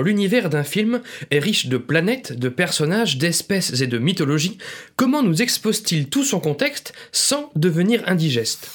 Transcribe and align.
l'univers 0.00 0.50
d'un 0.50 0.64
film 0.64 1.00
est 1.30 1.38
riche 1.38 1.66
de 1.66 1.76
planètes, 1.76 2.32
de 2.38 2.48
personnages, 2.48 3.18
d'espèces 3.18 3.80
et 3.80 3.86
de 3.86 3.98
mythologies, 3.98 4.58
comment 4.96 5.22
nous 5.22 5.42
expose-t-il 5.42 6.08
tout 6.08 6.24
son 6.24 6.40
contexte 6.40 6.92
sans 7.12 7.50
devenir 7.56 8.02
indigeste? 8.06 8.70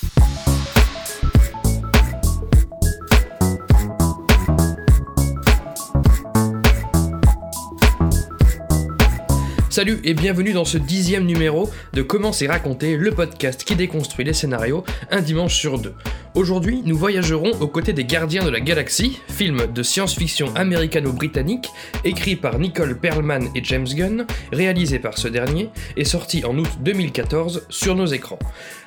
Salut 9.69 9.99
et 10.03 10.13
bienvenue 10.13 10.51
dans 10.51 10.65
ce 10.65 10.77
dixième 10.77 11.25
numéro 11.25 11.69
de 11.93 12.01
Comment 12.01 12.33
c'est 12.33 12.47
raconté, 12.47 12.97
le 12.97 13.11
podcast 13.11 13.63
qui 13.63 13.75
déconstruit 13.75 14.25
les 14.25 14.33
scénarios 14.33 14.83
un 15.09 15.21
dimanche 15.21 15.55
sur 15.55 15.79
deux. 15.79 15.93
Aujourd'hui, 16.35 16.83
nous 16.85 16.95
voyagerons 16.95 17.51
aux 17.59 17.67
côtés 17.67 17.91
des 17.91 18.05
Gardiens 18.05 18.45
de 18.45 18.51
la 18.51 18.59
Galaxie, 18.59 19.19
film 19.29 19.65
de 19.73 19.83
science-fiction 19.83 20.53
américano-britannique, 20.55 21.69
écrit 22.03 22.35
par 22.35 22.59
Nicole 22.59 22.99
Perlman 22.99 23.49
et 23.55 23.63
James 23.63 23.87
Gunn, 23.87 24.27
réalisé 24.51 24.99
par 24.99 25.17
ce 25.17 25.27
dernier, 25.27 25.69
et 25.97 26.05
sorti 26.05 26.45
en 26.45 26.55
août 26.57 26.69
2014 26.81 27.65
sur 27.69 27.95
nos 27.95 28.05
écrans. 28.05 28.39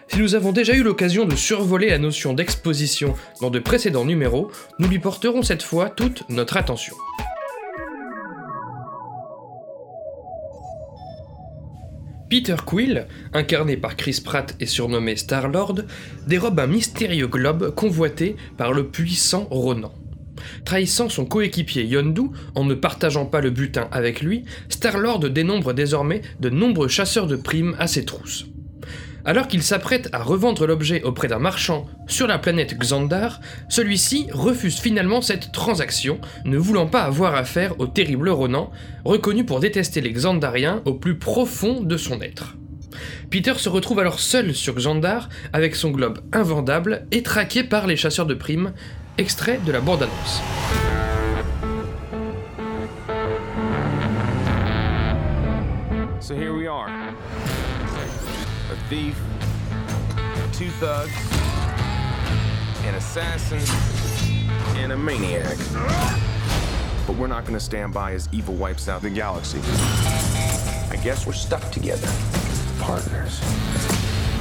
Si 0.07 0.19
nous 0.19 0.37
avons 0.37 0.53
déjà 0.53 0.75
eu 0.75 0.84
l'occasion 0.84 1.25
de 1.25 1.34
survoler 1.34 1.91
la 1.91 1.98
notion 1.98 2.33
d'exposition 2.33 3.15
dans 3.41 3.51
de 3.51 3.59
précédents 3.59 4.05
numéros, 4.05 4.53
nous 4.79 4.89
lui 4.89 5.01
porterons 5.01 5.43
cette 5.43 5.65
fois 5.65 5.91
toute 5.91 6.23
notre 6.29 6.56
attention. 6.56 6.95
Peter 12.33 12.57
Quill, 12.65 13.09
incarné 13.35 13.77
par 13.77 13.95
Chris 13.95 14.23
Pratt 14.25 14.57
et 14.59 14.65
surnommé 14.65 15.17
Star-Lord, 15.17 15.83
dérobe 16.27 16.61
un 16.61 16.67
mystérieux 16.67 17.27
globe 17.27 17.75
convoité 17.75 18.37
par 18.57 18.73
le 18.73 18.89
puissant 18.89 19.47
Ronan. 19.51 19.93
Trahissant 20.65 21.11
son 21.11 21.27
coéquipier 21.27 21.85
Yondu 21.85 22.31
en 22.55 22.65
ne 22.65 22.73
partageant 22.73 23.27
pas 23.27 23.43
le 23.43 23.51
butin 23.51 23.87
avec 23.93 24.23
lui, 24.23 24.47
Star-Lord 24.71 25.29
dénombre 25.29 25.75
désormais 25.75 26.23
de 26.41 26.48
nombreux 26.48 26.89
chasseurs 26.89 27.27
de 27.27 27.37
primes 27.37 27.77
à 27.79 27.87
ses 27.87 28.06
trousses. 28.06 28.47
Alors 29.25 29.47
qu'il 29.47 29.62
s'apprête 29.62 30.09
à 30.12 30.23
revendre 30.23 30.67
l'objet 30.67 31.03
auprès 31.03 31.28
d'un 31.28 31.39
marchand 31.39 31.87
sur 32.09 32.27
la 32.27 32.39
planète 32.39 32.77
Xandar, 32.77 33.41
celui-ci 33.69 34.27
refuse 34.33 34.81
finalement 34.81 35.23
cette 35.23 35.53
transaction, 35.53 36.20
ne 36.45 36.59
voulant 36.59 36.89
pas 36.89 37.03
avoir 37.03 37.34
affaire 37.34 37.78
au 37.78 37.87
terrible 37.87 38.31
Ronan, 38.31 38.70
reconnu 39.05 39.45
pour 39.45 39.61
détester 39.61 40.00
les 40.00 40.12
Xandariens 40.12 40.83
au 40.84 40.95
plus 40.95 41.19
profond 41.19 41.83
de 41.83 41.97
son 41.97 42.20
être. 42.20 42.56
Peter 43.31 43.55
se 43.56 43.69
retrouve 43.69 44.00
alors 44.00 44.20
seul 44.20 44.55
sur 44.55 44.75
Xandar 44.75 45.28
avec 45.53 45.77
son 45.77 45.91
globe 45.91 46.19
invendable 46.33 47.06
et 47.12 47.23
traqué 47.23 47.65
par 47.65 47.87
les 47.87 47.97
chasseurs 47.97 48.27
de 48.27 48.34
primes, 48.34 48.73
extrait 49.19 49.61
de 49.65 49.73
la 49.73 49.81
bande-annonce. 49.81 50.43
A 58.73 58.77
thief, 58.89 59.20
two 60.51 60.70
thugs, 60.81 61.12
an 62.87 62.95
assassin, 62.95 63.61
and 64.78 64.92
a 64.92 64.97
maniac. 64.97 65.59
But 67.06 67.17
we're 67.17 67.27
not 67.27 67.45
gonna 67.45 67.61
stand 67.61 67.93
by 67.93 68.15
as 68.15 68.31
evil 68.33 68.55
wipes 68.55 68.89
out 68.89 69.03
the 69.03 69.11
galaxy. 69.11 69.61
I 70.91 70.98
guess 71.05 71.27
we're 71.27 71.34
stuck 71.34 71.70
together. 71.70 72.11
Partners. 72.78 73.43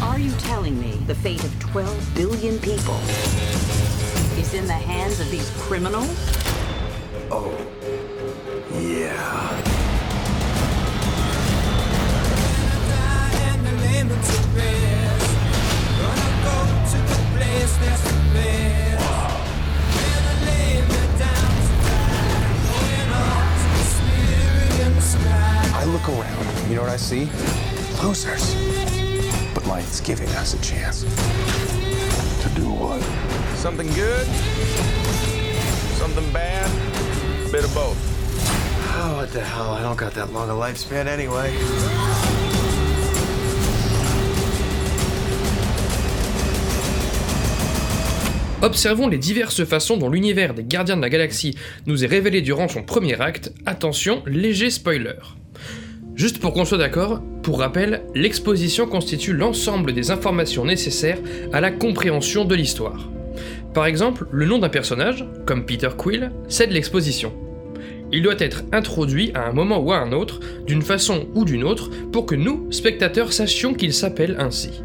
Are 0.02 0.18
you 0.18 0.32
telling 0.38 0.80
me 0.80 0.94
the 1.08 1.16
fate 1.16 1.44
of 1.44 1.60
12 1.60 2.16
billion 2.16 2.58
people 2.60 3.02
is 4.40 4.54
in 4.54 4.66
the 4.66 4.72
hands 4.72 5.20
of 5.20 5.30
these 5.30 5.50
criminals? 5.58 6.08
Oh. 7.30 7.61
Observons 48.64 49.08
les 49.08 49.18
diverses 49.18 49.66
façons 49.66 49.98
dont 49.98 50.10
l'univers 50.10 50.54
des 50.54 50.64
Gardiens 50.64 50.96
de 50.96 51.02
la 51.02 51.10
Galaxie 51.10 51.58
nous 51.88 52.04
est 52.04 52.08
révélé 52.08 52.42
durant 52.42 52.68
son 52.68 52.84
premier 52.84 53.20
acte. 53.20 53.52
Attention, 53.66 54.22
léger 54.28 54.70
spoiler. 54.70 55.16
Juste 56.16 56.40
pour 56.40 56.54
qu'on 56.54 56.66
soit 56.66 56.78
d'accord, 56.78 57.22
pour 57.42 57.60
rappel, 57.60 58.04
l'exposition 58.14 58.86
constitue 58.86 59.34
l'ensemble 59.34 59.94
des 59.94 60.12
informations 60.12 60.64
nécessaires 60.64 61.18
à 61.54 61.60
la 61.60 61.72
compréhension 61.72 62.46
de 62.46 62.54
l'histoire. 62.54 63.10
Par 63.74 63.88
exemple, 63.88 64.28
le 64.32 64.46
nom 64.46 64.60
d'un 64.60 64.70
personnage, 64.70 65.26
comme 65.46 65.66
Peter 65.66 65.90
Quill, 65.98 66.32
c'est 66.48 66.68
de 66.68 66.74
l'exposition. 66.74 67.34
Il 68.14 68.24
doit 68.24 68.40
être 68.40 68.64
introduit 68.72 69.32
à 69.34 69.48
un 69.48 69.54
moment 69.54 69.80
ou 69.80 69.92
à 69.94 69.98
un 69.98 70.12
autre, 70.12 70.40
d'une 70.66 70.82
façon 70.82 71.28
ou 71.34 71.46
d'une 71.46 71.64
autre, 71.64 71.90
pour 72.12 72.26
que 72.26 72.36
nous, 72.36 72.68
spectateurs, 72.72 73.32
sachions 73.32 73.74
qu'il 73.74 73.94
s'appelle 73.94 74.36
ainsi. 74.38 74.82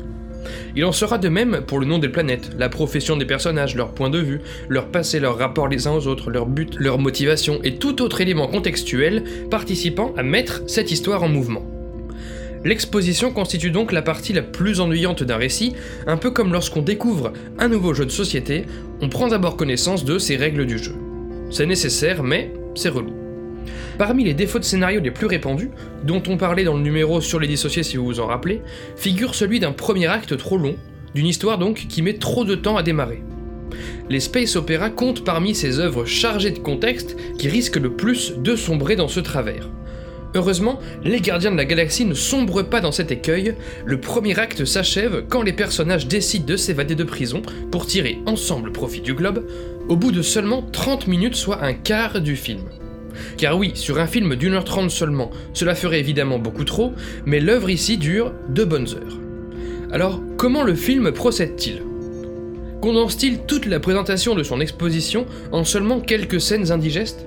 Il 0.77 0.85
en 0.85 0.93
sera 0.93 1.19
de 1.19 1.29
même 1.29 1.63
pour 1.67 1.81
le 1.81 1.87
nom 1.87 1.99
des 1.99 2.09
planètes, 2.09 2.51
la 2.59 2.69
profession 2.69 3.17
des 3.17 3.25
personnages, 3.25 3.75
leur 3.75 3.93
point 3.93 4.11
de 4.11 4.19
vue, 4.19 4.41
leur 4.69 4.89
passé, 4.89 5.19
leur 5.19 5.39
rapport 5.39 5.69
les 5.69 5.87
uns 5.87 5.93
aux 5.93 6.07
autres, 6.07 6.31
leur 6.31 6.47
but, 6.47 6.77
leur 6.79 6.99
motivation 6.99 7.61
et 7.65 7.77
tout 7.77 8.03
autre 8.03 8.21
élément 8.21 8.47
contextuel 8.47 9.25
participant 9.51 10.13
à 10.17 10.23
mettre 10.23 10.63
cette 10.67 10.93
histoire 10.93 11.23
en 11.23 11.29
mouvement. 11.29 11.67
L'exposition 12.65 13.33
constitue 13.33 13.71
donc 13.71 13.93
la 13.93 14.03
partie 14.03 14.33
la 14.33 14.43
plus 14.43 14.81
ennuyante 14.81 15.23
d'un 15.23 15.37
récit, 15.37 15.75
un 16.07 16.17
peu 16.17 16.31
comme 16.31 16.53
lorsqu'on 16.53 16.83
découvre 16.83 17.33
un 17.59 17.69
nouveau 17.69 17.95
jeu 17.95 18.05
de 18.05 18.11
société, 18.11 18.67
on 19.01 19.09
prend 19.09 19.29
d'abord 19.29 19.57
connaissance 19.57 20.05
de 20.05 20.19
ses 20.19 20.37
règles 20.37 20.67
du 20.67 20.79
jeu. 20.79 20.95
C'est 21.51 21.67
nécessaire, 21.67 22.23
mais 22.23 22.53
c'est 22.77 22.89
relou. 22.89 23.13
Parmi 23.99 24.25
les 24.25 24.35
défauts 24.35 24.59
de 24.59 24.65
scénario 24.65 25.01
les 25.01 25.11
plus 25.11 25.27
répandus, 25.27 25.71
dont 26.05 26.23
on 26.29 26.37
parlait 26.37 26.65
dans 26.65 26.77
le 26.77 26.83
numéro 26.83 27.21
sur 27.21 27.41
les 27.41 27.49
dissociés 27.49 27.83
si 27.83 27.97
vous 27.97 28.05
vous 28.05 28.21
en 28.21 28.27
rappelez, 28.27 28.63
figure 28.97 29.35
celui 29.35 29.59
d'un 29.59 29.73
premier 29.73 30.07
acte 30.07 30.37
trop 30.37 30.59
long, 30.59 30.77
d'une 31.15 31.27
histoire 31.27 31.59
donc 31.59 31.87
qui 31.89 32.03
met 32.03 32.15
trop 32.15 32.45
de 32.45 32.55
temps 32.55 32.77
à 32.77 32.83
démarrer. 32.83 33.23
Les 34.09 34.21
space 34.21 34.55
opéras 34.55 34.91
comptent 34.91 35.25
parmi 35.25 35.55
ces 35.55 35.81
œuvres 35.81 36.05
chargées 36.05 36.51
de 36.51 36.59
contexte 36.59 37.17
qui 37.39 37.49
risquent 37.49 37.77
le 37.77 37.93
plus 37.93 38.35
de 38.37 38.55
sombrer 38.55 38.97
dans 38.97 39.09
ce 39.09 39.21
travers. 39.21 39.69
Heureusement, 40.35 40.79
les 41.03 41.21
gardiens 41.21 41.51
de 41.51 41.57
la 41.57 41.65
galaxie 41.65 42.05
ne 42.05 42.13
sombrent 42.13 42.69
pas 42.69 42.83
dans 42.83 42.93
cet 42.93 43.11
écueil, 43.11 43.55
le 43.87 43.99
premier 43.99 44.39
acte 44.39 44.67
s'achève 44.67 45.25
quand 45.31 45.41
les 45.41 45.55
personnages 45.55 46.07
décident 46.07 46.45
de 46.45 46.57
s'évader 46.57 46.95
de 46.95 47.05
prison 47.05 47.41
pour 47.71 47.87
tirer 47.87 48.19
ensemble 48.27 48.71
profit 48.71 49.01
du 49.01 49.15
globe, 49.15 49.47
au 49.89 49.97
bout 49.97 50.13
de 50.13 50.23
seulement 50.23 50.63
30 50.63 51.07
minutes 51.07 51.37
soit 51.37 51.63
un 51.63 51.73
quart 51.73 52.21
du 52.21 52.37
film. 52.37 52.63
Car 53.39 53.57
oui, 53.57 53.73
sur 53.75 53.99
un 53.99 54.07
film 54.07 54.35
d'une 54.37 54.55
heure 54.55 54.65
trente 54.65 54.91
seulement, 54.91 55.31
cela 55.53 55.75
ferait 55.75 56.01
évidemment 56.01 56.39
beaucoup 56.39 56.65
trop, 56.65 56.93
mais 57.25 57.41
l'œuvre 57.41 57.71
ici 57.71 57.97
dure 57.97 58.33
deux 58.49 58.65
bonnes 58.65 58.89
heures. 58.89 59.19
Alors, 59.93 60.21
comment 60.37 60.65
le 60.65 60.75
film 60.75 61.13
procède-t-il? 61.13 61.83
Condense-t-il 62.81 63.41
toute 63.47 63.67
la 63.67 63.81
présentation 63.81 64.35
de 64.35 64.43
son 64.43 64.61
exposition 64.61 65.27
en 65.53 65.65
seulement 65.65 66.01
quelques 66.01 66.41
scènes 66.41 66.73
indigestes? 66.73 67.27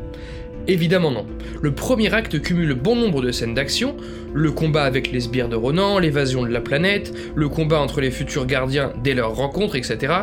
Évidemment 0.67 1.11
non. 1.11 1.25
Le 1.61 1.71
premier 1.73 2.13
acte 2.13 2.39
cumule 2.41 2.75
bon 2.75 2.95
nombre 2.95 3.21
de 3.21 3.31
scènes 3.31 3.55
d'action, 3.55 3.95
le 4.33 4.51
combat 4.51 4.83
avec 4.83 5.11
les 5.11 5.21
sbires 5.21 5.49
de 5.49 5.55
Ronan, 5.55 5.97
l'évasion 5.97 6.43
de 6.43 6.49
la 6.49 6.61
planète, 6.61 7.11
le 7.35 7.49
combat 7.49 7.79
entre 7.79 8.01
les 8.01 8.11
futurs 8.11 8.45
gardiens 8.45 8.93
dès 9.03 9.15
leur 9.15 9.35
rencontre, 9.35 9.75
etc. 9.75 10.13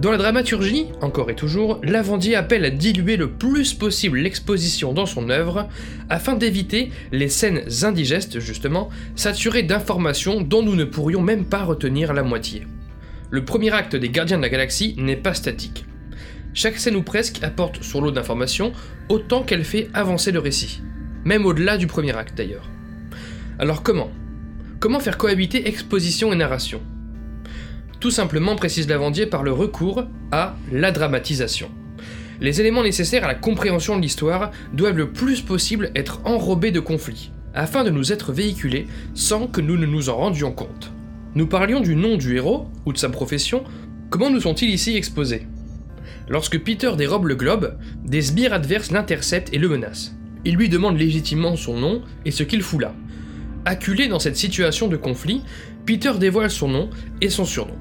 Dans 0.00 0.12
la 0.12 0.16
dramaturgie, 0.16 0.86
encore 1.02 1.28
et 1.28 1.34
toujours, 1.34 1.78
Lavandier 1.82 2.34
appelle 2.34 2.64
à 2.64 2.70
diluer 2.70 3.18
le 3.18 3.32
plus 3.32 3.74
possible 3.74 4.16
l'exposition 4.18 4.94
dans 4.94 5.04
son 5.04 5.28
œuvre, 5.28 5.68
afin 6.08 6.36
d'éviter 6.36 6.90
les 7.12 7.28
scènes 7.28 7.64
indigestes, 7.82 8.40
justement, 8.40 8.88
saturées 9.14 9.62
d'informations 9.62 10.40
dont 10.40 10.62
nous 10.62 10.74
ne 10.74 10.84
pourrions 10.84 11.20
même 11.20 11.44
pas 11.44 11.64
retenir 11.64 12.14
la 12.14 12.22
moitié. 12.22 12.66
Le 13.28 13.44
premier 13.44 13.74
acte 13.74 13.94
des 13.94 14.08
Gardiens 14.08 14.38
de 14.38 14.42
la 14.42 14.48
Galaxie 14.48 14.94
n'est 14.96 15.16
pas 15.16 15.34
statique. 15.34 15.84
Chaque 16.54 16.78
scène 16.78 16.96
ou 16.96 17.02
presque 17.02 17.42
apporte 17.42 17.82
son 17.82 18.00
lot 18.00 18.10
d'informations 18.10 18.72
autant 19.10 19.42
qu'elle 19.42 19.64
fait 19.64 19.90
avancer 19.92 20.32
le 20.32 20.38
récit, 20.38 20.80
même 21.26 21.44
au-delà 21.44 21.76
du 21.76 21.86
premier 21.86 22.16
acte 22.16 22.38
d'ailleurs. 22.38 22.70
Alors 23.58 23.82
comment? 23.82 24.10
Comment 24.80 24.98
faire 24.98 25.18
cohabiter 25.18 25.68
exposition 25.68 26.32
et 26.32 26.36
narration? 26.36 26.80
Tout 28.00 28.10
simplement, 28.10 28.56
précise 28.56 28.88
Lavandier, 28.88 29.26
par 29.26 29.42
le 29.42 29.52
recours 29.52 30.04
à 30.32 30.56
la 30.72 30.90
dramatisation. 30.90 31.70
les 32.40 32.58
éléments 32.58 32.82
nécessaires 32.82 33.24
à 33.24 33.28
la 33.28 33.34
compréhension 33.34 33.96
de 33.96 34.02
l'histoire 34.02 34.50
doivent 34.72 34.96
le 34.96 35.10
plus 35.10 35.42
possible 35.42 35.90
être 35.94 36.22
enrobés 36.24 36.70
de 36.70 36.80
conflits, 36.80 37.32
afin 37.52 37.84
de 37.84 37.90
nous 37.90 38.12
être 38.12 38.32
véhiculés 38.32 38.86
sans 39.14 39.46
que 39.46 39.60
nous 39.60 39.76
ne 39.76 39.84
nous 39.84 40.08
en 40.08 40.16
rendions 40.16 40.50
compte. 40.50 40.90
Nous 41.34 41.46
parlions 41.46 41.80
du 41.80 41.94
nom 41.94 42.16
du 42.16 42.36
héros, 42.36 42.66
ou 42.86 42.94
de 42.94 42.98
sa 42.98 43.10
profession, 43.10 43.62
comment 44.08 44.30
nous 44.30 44.40
sont-ils 44.40 44.70
ici 44.70 44.96
exposés? 44.96 45.46
Lorsque 46.28 46.58
Peter 46.58 46.92
dérobe 46.96 47.26
le 47.26 47.34
globe, 47.34 47.76
des 48.04 48.22
sbires 48.22 48.54
adverses 48.54 48.90
l'interceptent 48.90 49.52
et 49.52 49.58
le 49.58 49.68
menacent. 49.68 50.14
Ils 50.46 50.56
lui 50.56 50.70
demandent 50.70 50.98
légitimement 50.98 51.56
son 51.56 51.76
nom 51.76 52.02
et 52.24 52.30
ce 52.30 52.42
qu'il 52.42 52.62
fout 52.62 52.80
là. 52.80 52.94
Acculé 53.66 54.08
dans 54.08 54.18
cette 54.18 54.36
situation 54.36 54.88
de 54.88 54.96
conflit, 54.96 55.42
Peter 55.84 56.12
dévoile 56.18 56.50
son 56.50 56.68
nom 56.68 56.88
et 57.20 57.28
son 57.28 57.44
surnom. 57.44 57.76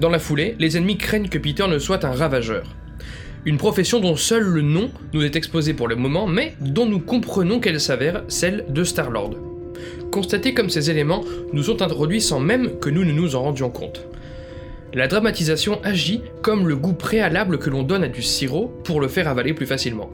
Dans 0.00 0.08
la 0.08 0.18
foulée, 0.18 0.56
les 0.58 0.78
ennemis 0.78 0.96
craignent 0.96 1.28
que 1.28 1.36
Peter 1.36 1.66
ne 1.68 1.78
soit 1.78 2.06
un 2.06 2.12
ravageur. 2.12 2.64
Une 3.44 3.58
profession 3.58 4.00
dont 4.00 4.16
seul 4.16 4.42
le 4.42 4.62
nom 4.62 4.90
nous 5.12 5.22
est 5.22 5.36
exposé 5.36 5.74
pour 5.74 5.88
le 5.88 5.94
moment, 5.96 6.26
mais 6.26 6.54
dont 6.58 6.86
nous 6.86 7.00
comprenons 7.00 7.60
qu'elle 7.60 7.78
s'avère 7.78 8.22
celle 8.26 8.64
de 8.70 8.82
Star-Lord. 8.82 9.34
Constatés 10.10 10.54
comme 10.54 10.70
ces 10.70 10.90
éléments 10.90 11.22
nous 11.52 11.64
sont 11.64 11.82
introduits 11.82 12.22
sans 12.22 12.40
même 12.40 12.78
que 12.78 12.88
nous 12.88 13.04
ne 13.04 13.12
nous 13.12 13.36
en 13.36 13.42
rendions 13.42 13.68
compte. 13.68 14.06
La 14.94 15.06
dramatisation 15.06 15.80
agit 15.84 16.22
comme 16.40 16.66
le 16.66 16.76
goût 16.76 16.94
préalable 16.94 17.58
que 17.58 17.68
l'on 17.68 17.82
donne 17.82 18.04
à 18.04 18.08
du 18.08 18.22
sirop 18.22 18.68
pour 18.84 19.02
le 19.02 19.08
faire 19.08 19.28
avaler 19.28 19.52
plus 19.52 19.66
facilement. 19.66 20.08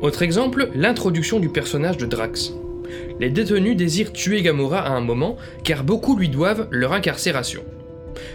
Autre 0.00 0.22
exemple, 0.22 0.70
l'introduction 0.74 1.38
du 1.38 1.50
personnage 1.50 1.98
de 1.98 2.06
Drax. 2.06 2.54
Les 3.20 3.28
détenus 3.28 3.76
désirent 3.76 4.14
tuer 4.14 4.40
Gamora 4.40 4.80
à 4.80 4.92
un 4.92 5.02
moment 5.02 5.36
car 5.64 5.84
beaucoup 5.84 6.16
lui 6.16 6.30
doivent 6.30 6.66
leur 6.70 6.94
incarcération. 6.94 7.62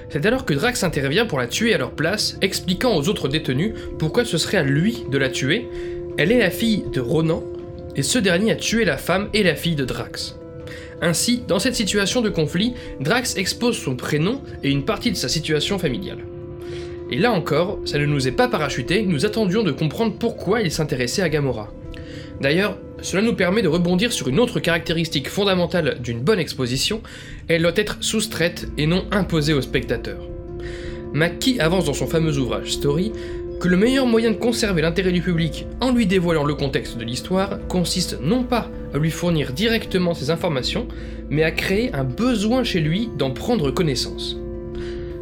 C'est 0.09 0.25
alors 0.25 0.45
que 0.45 0.53
Drax 0.53 0.83
intervient 0.83 1.25
pour 1.25 1.39
la 1.39 1.47
tuer 1.47 1.73
à 1.73 1.77
leur 1.77 1.91
place, 1.91 2.37
expliquant 2.41 2.95
aux 2.95 3.09
autres 3.09 3.27
détenus 3.27 3.73
pourquoi 3.99 4.25
ce 4.25 4.37
serait 4.37 4.57
à 4.57 4.63
lui 4.63 5.03
de 5.09 5.17
la 5.17 5.29
tuer. 5.29 5.67
Elle 6.17 6.31
est 6.31 6.39
la 6.39 6.51
fille 6.51 6.83
de 6.91 6.99
Ronan, 6.99 7.43
et 7.95 8.03
ce 8.03 8.19
dernier 8.19 8.51
a 8.51 8.55
tué 8.55 8.85
la 8.85 8.97
femme 8.97 9.29
et 9.33 9.43
la 9.43 9.55
fille 9.55 9.75
de 9.75 9.85
Drax. 9.85 10.37
Ainsi, 11.01 11.43
dans 11.47 11.59
cette 11.59 11.75
situation 11.75 12.21
de 12.21 12.29
conflit, 12.29 12.73
Drax 12.99 13.35
expose 13.37 13.77
son 13.77 13.95
prénom 13.95 14.41
et 14.63 14.69
une 14.69 14.85
partie 14.85 15.11
de 15.11 15.17
sa 15.17 15.29
situation 15.29 15.79
familiale. 15.79 16.19
Et 17.09 17.17
là 17.17 17.31
encore, 17.31 17.79
ça 17.85 17.97
ne 17.97 18.05
nous 18.05 18.27
est 18.27 18.31
pas 18.31 18.47
parachuté, 18.47 19.03
nous 19.03 19.25
attendions 19.25 19.63
de 19.63 19.71
comprendre 19.71 20.15
pourquoi 20.17 20.61
il 20.61 20.71
s'intéressait 20.71 21.21
à 21.21 21.29
Gamora. 21.29 21.73
D'ailleurs, 22.39 22.77
cela 23.01 23.21
nous 23.21 23.33
permet 23.33 23.61
de 23.61 23.67
rebondir 23.67 24.11
sur 24.11 24.27
une 24.27 24.39
autre 24.39 24.59
caractéristique 24.59 25.29
fondamentale 25.29 25.97
d'une 26.01 26.19
bonne 26.19 26.39
exposition, 26.39 27.01
elle 27.47 27.61
doit 27.61 27.71
être 27.75 27.97
soustraite 28.01 28.67
et 28.77 28.87
non 28.87 29.05
imposée 29.11 29.53
au 29.53 29.61
spectateur. 29.61 30.17
Mackie 31.13 31.59
avance 31.59 31.85
dans 31.85 31.93
son 31.93 32.07
fameux 32.07 32.37
ouvrage 32.37 32.71
Story 32.71 33.11
que 33.59 33.67
le 33.67 33.77
meilleur 33.77 34.07
moyen 34.07 34.31
de 34.31 34.37
conserver 34.37 34.81
l'intérêt 34.81 35.11
du 35.11 35.21
public 35.21 35.67
en 35.81 35.91
lui 35.91 36.07
dévoilant 36.07 36.43
le 36.43 36.55
contexte 36.55 36.97
de 36.97 37.03
l'histoire 37.03 37.59
consiste 37.67 38.19
non 38.21 38.43
pas 38.43 38.69
à 38.93 38.97
lui 38.97 39.11
fournir 39.11 39.53
directement 39.53 40.15
ces 40.15 40.31
informations, 40.31 40.87
mais 41.29 41.43
à 41.43 41.51
créer 41.51 41.93
un 41.93 42.03
besoin 42.03 42.63
chez 42.63 42.79
lui 42.79 43.09
d'en 43.17 43.31
prendre 43.31 43.69
connaissance. 43.69 44.40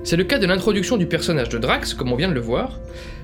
C'est 0.04 0.16
le 0.16 0.24
cas 0.24 0.40
de 0.40 0.48
l'introduction 0.48 0.98
du 0.98 1.06
personnage 1.06 1.50
de 1.50 1.58
Drax, 1.58 1.94
comme 1.94 2.12
on 2.12 2.16
vient 2.16 2.30
de 2.30 2.34
le 2.34 2.40
voir. 2.40 2.80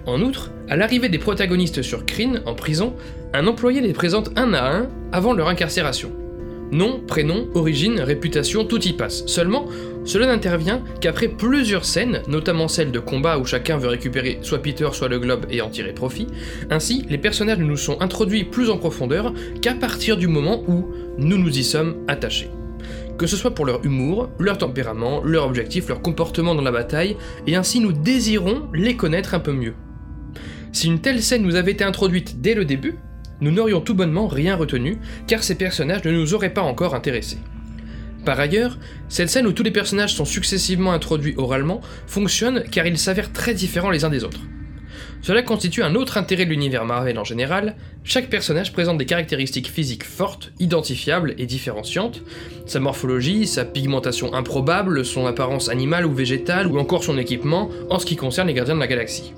En 0.05 0.21
outre, 0.21 0.51
à 0.69 0.75
l'arrivée 0.75 1.09
des 1.09 1.17
protagonistes 1.17 1.81
sur 1.81 2.05
Kryn, 2.05 2.41
en 2.45 2.53
prison, 2.53 2.95
un 3.33 3.47
employé 3.47 3.81
les 3.81 3.93
présente 3.93 4.31
un 4.35 4.53
à 4.53 4.71
un 4.71 4.89
avant 5.11 5.33
leur 5.33 5.47
incarcération. 5.47 6.11
Nom, 6.71 6.99
prénom, 7.07 7.47
origine, 7.53 8.01
réputation, 8.01 8.65
tout 8.65 8.81
y 8.87 8.93
passe. 8.93 9.25
Seulement, 9.27 9.67
cela 10.03 10.27
n'intervient 10.27 10.83
qu'après 10.99 11.27
plusieurs 11.27 11.85
scènes, 11.85 12.21
notamment 12.27 12.67
celles 12.67 12.91
de 12.91 12.99
combat 12.99 13.37
où 13.37 13.45
chacun 13.45 13.77
veut 13.77 13.87
récupérer 13.87 14.39
soit 14.41 14.61
Peter 14.61 14.89
soit 14.91 15.07
le 15.07 15.19
globe 15.19 15.45
et 15.49 15.61
en 15.61 15.69
tirer 15.69 15.93
profit. 15.93 16.27
Ainsi, 16.71 17.05
les 17.09 17.17
personnages 17.17 17.59
ne 17.59 17.65
nous 17.65 17.77
sont 17.77 18.01
introduits 18.01 18.43
plus 18.43 18.69
en 18.69 18.77
profondeur 18.77 19.33
qu'à 19.61 19.73
partir 19.73 20.17
du 20.17 20.27
moment 20.27 20.63
où 20.67 20.87
nous 21.17 21.37
nous 21.37 21.57
y 21.57 21.63
sommes 21.63 22.03
attachés. 22.07 22.49
Que 23.17 23.27
ce 23.27 23.37
soit 23.37 23.55
pour 23.55 23.65
leur 23.65 23.85
humour, 23.85 24.29
leur 24.39 24.57
tempérament, 24.57 25.23
leur 25.23 25.45
objectif, 25.45 25.87
leur 25.87 26.01
comportement 26.01 26.55
dans 26.55 26.61
la 26.61 26.71
bataille, 26.71 27.15
et 27.47 27.55
ainsi 27.55 27.79
nous 27.79 27.93
désirons 27.93 28.67
les 28.73 28.95
connaître 28.95 29.33
un 29.33 29.39
peu 29.39 29.53
mieux. 29.53 29.73
Si 30.73 30.87
une 30.87 30.99
telle 30.99 31.23
scène 31.23 31.43
nous 31.43 31.55
avait 31.55 31.71
été 31.71 31.83
introduite 31.83 32.41
dès 32.41 32.53
le 32.53 32.65
début, 32.65 32.95
nous 33.39 33.51
n'aurions 33.51 33.81
tout 33.81 33.95
bonnement 33.95 34.27
rien 34.27 34.55
retenu, 34.55 34.97
car 35.27 35.43
ces 35.43 35.55
personnages 35.55 36.03
ne 36.03 36.11
nous 36.11 36.33
auraient 36.33 36.53
pas 36.53 36.61
encore 36.61 36.95
intéressés. 36.95 37.37
Par 38.25 38.39
ailleurs, 38.39 38.77
cette 39.07 39.29
scène 39.29 39.45
où 39.45 39.53
tous 39.53 39.63
les 39.63 39.71
personnages 39.71 40.15
sont 40.15 40.25
successivement 40.25 40.91
introduits 40.91 41.35
oralement 41.37 41.81
fonctionne 42.07 42.63
car 42.71 42.87
ils 42.87 42.97
s'avèrent 42.97 43.31
très 43.31 43.53
différents 43.53 43.91
les 43.91 44.03
uns 44.03 44.09
des 44.09 44.23
autres. 44.23 44.41
Cela 45.25 45.41
constitue 45.41 45.81
un 45.81 45.95
autre 45.95 46.19
intérêt 46.19 46.45
de 46.45 46.51
l'univers 46.51 46.85
Marvel 46.85 47.17
en 47.17 47.23
général, 47.23 47.75
chaque 48.03 48.29
personnage 48.29 48.71
présente 48.71 48.99
des 48.99 49.07
caractéristiques 49.07 49.71
physiques 49.71 50.03
fortes, 50.03 50.51
identifiables 50.59 51.33
et 51.39 51.47
différenciantes, 51.47 52.21
sa 52.67 52.79
morphologie, 52.79 53.47
sa 53.47 53.65
pigmentation 53.65 54.35
improbable, 54.35 55.03
son 55.03 55.25
apparence 55.25 55.67
animale 55.67 56.05
ou 56.05 56.13
végétale, 56.13 56.67
ou 56.67 56.77
encore 56.77 57.03
son 57.03 57.17
équipement 57.17 57.71
en 57.89 57.97
ce 57.97 58.05
qui 58.05 58.15
concerne 58.15 58.49
les 58.49 58.53
gardiens 58.53 58.75
de 58.75 58.79
la 58.79 58.85
galaxie. 58.85 59.33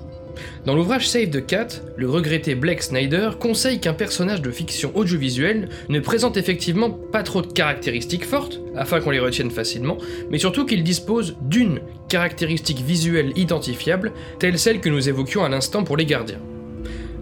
Dans 0.66 0.74
l'ouvrage 0.74 1.08
Save 1.08 1.30
the 1.30 1.44
Cat, 1.44 1.68
le 1.96 2.08
regretté 2.08 2.54
Blake 2.54 2.82
Snyder 2.82 3.30
conseille 3.38 3.80
qu'un 3.80 3.94
personnage 3.94 4.42
de 4.42 4.50
fiction 4.50 4.90
audiovisuelle 4.94 5.68
ne 5.88 6.00
présente 6.00 6.36
effectivement 6.36 6.90
pas 6.90 7.22
trop 7.22 7.42
de 7.42 7.52
caractéristiques 7.52 8.24
fortes, 8.24 8.60
afin 8.76 9.00
qu'on 9.00 9.10
les 9.10 9.18
retienne 9.18 9.50
facilement, 9.50 9.98
mais 10.30 10.38
surtout 10.38 10.66
qu'il 10.66 10.82
dispose 10.82 11.36
d'une 11.42 11.80
caractéristique 12.08 12.80
visuelle 12.80 13.32
identifiable, 13.36 14.12
telle 14.38 14.58
celle 14.58 14.80
que 14.80 14.88
nous 14.88 15.08
évoquions 15.08 15.44
à 15.44 15.48
l'instant 15.48 15.84
pour 15.84 15.96
les 15.96 16.06
gardiens. 16.06 16.40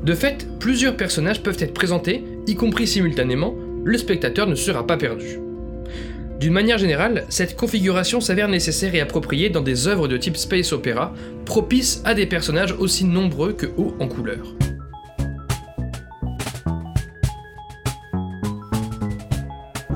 De 0.03 0.15
fait, 0.15 0.47
plusieurs 0.61 0.97
personnages 0.97 1.43
peuvent 1.43 1.57
être 1.59 1.75
présentés, 1.75 2.25
y 2.47 2.55
compris 2.55 2.87
simultanément, 2.87 3.55
le 3.85 3.99
spectateur 3.99 4.47
ne 4.47 4.55
sera 4.55 4.87
pas 4.87 4.97
perdu. 4.97 5.41
D'une 6.39 6.53
manière 6.53 6.79
générale, 6.79 7.25
cette 7.29 7.57
configuration 7.57 8.21
s'avère 8.21 8.49
nécessaire 8.49 8.95
et 8.95 9.01
appropriée 9.01 9.51
dans 9.51 9.63
des 9.63 9.89
œuvres 9.89 10.09
de 10.09 10.17
type 10.17 10.37
space 10.37 10.73
opéra, 10.73 11.15
propices 11.45 12.03
à 12.05 12.15
des 12.15 12.27
personnages 12.27 12.73
aussi 12.73 13.05
nombreux 13.05 13.53
que 13.53 13.67
hauts 13.77 13.95
en 14.01 14.09
couleur. 14.09 14.45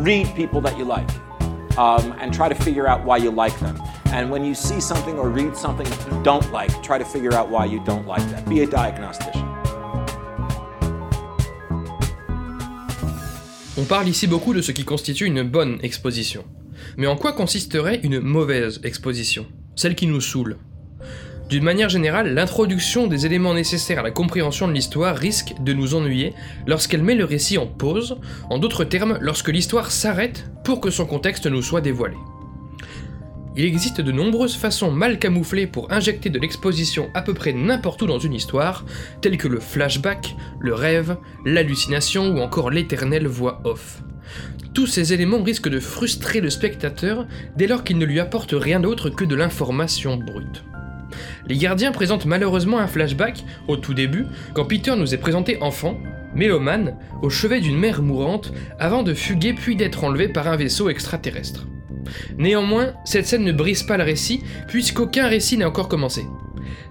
read 0.01 0.35
people 0.35 0.61
that 0.63 0.79
you 0.79 0.85
like 0.85 1.09
um, 1.79 2.13
and 2.21 2.33
try 2.33 2.49
to 2.49 2.55
figure 2.55 2.89
out 2.89 3.05
why 3.05 3.19
you 3.19 3.31
like 3.31 3.59
them. 3.61 3.81
And 4.07 4.31
when 4.31 4.45
you 4.45 4.55
see 4.55 4.81
something 4.81 5.19
or 5.19 5.29
read 5.29 5.57
something 5.57 5.87
you 5.87 6.23
don't 6.23 6.51
like, 6.51 6.83
try 6.83 6.99
to 6.99 7.05
figure 7.05 7.35
out 7.35 7.51
why 7.51 7.67
you 7.67 7.85
don't 7.85 8.07
like 8.07 8.27
that. 8.31 8.49
Be 8.49 8.61
a 8.61 8.67
diagnostician. 8.67 9.60
On 13.77 13.85
parle 13.85 14.09
ici 14.09 14.27
beaucoup 14.27 14.53
de 14.53 14.63
ce 14.63 14.73
qui 14.73 14.85
constitue 14.85 15.27
une 15.27 15.45
bonne 15.45 15.79
exposition. 15.83 16.45
Mais 16.97 17.07
en 17.07 17.17
quoi 17.17 17.33
consisterait 17.33 18.01
une 18.03 18.19
mauvaise 18.19 18.81
exposition 18.83 19.47
Celle 19.77 19.95
qui 19.95 20.09
nous 20.09 20.21
saoule? 20.21 20.59
D'une 21.49 21.63
manière 21.63 21.89
générale, 21.89 22.35
l'introduction 22.35 23.07
des 23.07 23.27
éléments 23.27 23.55
nécessaires 23.55 24.01
à 24.01 24.03
la 24.03 24.11
compréhension 24.11 24.67
de 24.67 24.73
l'histoire 24.73 25.17
risque 25.17 25.55
de 25.61 25.73
nous 25.73 25.95
ennuyer 25.95 26.35
lorsqu'elle 26.67 27.05
met 27.05 27.15
le 27.15 27.25
récit 27.25 27.59
en 27.59 27.67
pause, 27.67 28.17
en 28.51 28.59
d'autres 28.59 28.85
termes, 28.85 29.19
lorsque 29.21 29.49
l'histoire 29.49 29.93
s'arrête 29.93 30.51
pour 30.65 30.81
que 30.81 30.91
son 30.91 31.07
contexte 31.07 31.47
nous 31.47 31.63
soit 31.63 31.81
dévoilé. 31.81 32.17
Il 33.61 33.67
existe 33.67 34.01
de 34.01 34.11
nombreuses 34.11 34.57
façons 34.57 34.91
mal 34.91 35.19
camouflées 35.19 35.67
pour 35.67 35.93
injecter 35.93 36.31
de 36.31 36.39
l'exposition 36.39 37.11
à 37.13 37.21
peu 37.21 37.35
près 37.35 37.53
n'importe 37.53 38.01
où 38.01 38.07
dans 38.07 38.19
une 38.19 38.33
histoire, 38.33 38.87
telles 39.21 39.37
que 39.37 39.49
le 39.49 39.61
flashback, 39.61 40.35
le 40.61 40.73
rêve, 40.73 41.19
l'hallucination 41.45 42.29
ou 42.29 42.39
encore 42.39 42.71
l'éternelle 42.71 43.27
voix 43.27 43.61
off. 43.65 44.01
Tous 44.73 44.87
ces 44.87 45.13
éléments 45.13 45.43
risquent 45.43 45.69
de 45.69 45.79
frustrer 45.79 46.41
le 46.41 46.49
spectateur 46.49 47.27
dès 47.55 47.67
lors 47.67 47.85
qu'ils 47.85 47.99
ne 47.99 48.07
lui 48.07 48.19
apportent 48.19 48.55
rien 48.57 48.81
d'autre 48.81 49.11
que 49.11 49.27
de 49.27 49.37
l'information 49.37 50.17
brute. 50.17 50.65
Les 51.47 51.59
gardiens 51.59 51.93
présentent 51.93 52.25
malheureusement 52.25 52.79
un 52.79 52.87
flashback 52.87 53.45
au 53.69 53.77
tout 53.77 53.93
début, 53.93 54.25
quand 54.55 54.65
Peter 54.65 54.97
nous 54.97 55.13
est 55.13 55.19
présenté 55.19 55.61
enfant, 55.61 55.99
mélomane, 56.35 56.97
au 57.21 57.29
chevet 57.29 57.61
d'une 57.61 57.77
mère 57.77 58.01
mourante, 58.01 58.55
avant 58.79 59.03
de 59.03 59.13
fuguer 59.13 59.53
puis 59.53 59.77
d'être 59.77 60.03
enlevé 60.03 60.29
par 60.29 60.49
un 60.49 60.57
vaisseau 60.57 60.89
extraterrestre. 60.89 61.67
Néanmoins, 62.39 62.93
cette 63.05 63.27
scène 63.27 63.45
ne 63.45 63.53
brise 63.53 63.83
pas 63.83 63.97
le 63.97 64.05
récit, 64.05 64.43
puisqu'aucun 64.69 65.29
récit 65.29 65.57
n'a 65.57 65.69
encore 65.69 65.89
commencé. 65.89 66.25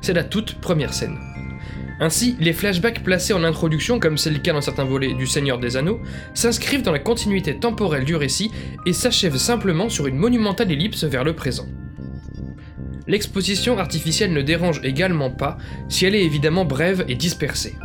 C'est 0.01 0.13
la 0.13 0.23
toute 0.23 0.55
première 0.55 0.93
scène. 0.93 1.17
Ainsi, 2.01 2.37
les 2.39 2.53
flashbacks 2.53 3.03
placés 3.03 3.33
en 3.33 3.43
introduction, 3.43 3.99
comme 3.99 4.17
c'est 4.17 4.29
le 4.29 4.39
cas 4.39 4.53
dans 4.53 4.61
certains 4.61 4.85
volets 4.85 5.13
du 5.13 5.27
Seigneur 5.27 5.59
des 5.59 5.75
Anneaux, 5.75 5.99
s'inscrivent 6.33 6.81
dans 6.81 6.93
la 6.93 6.99
continuité 6.99 7.57
temporelle 7.57 8.05
du 8.05 8.15
récit 8.15 8.51
et 8.85 8.93
s'achèvent 8.93 9.37
simplement 9.37 9.89
sur 9.89 10.07
une 10.07 10.15
monumentale 10.15 10.71
ellipse 10.71 11.03
vers 11.03 11.25
le 11.25 11.33
présent. 11.33 11.67
L'exposition 13.05 13.79
artificielle 13.79 14.31
ne 14.31 14.41
dérange 14.41 14.79
également 14.83 15.31
pas 15.31 15.57
si 15.89 16.05
elle 16.05 16.15
est 16.15 16.23
évidemment 16.23 16.63
brève 16.63 17.03
et 17.09 17.15
dispersée. 17.15 17.75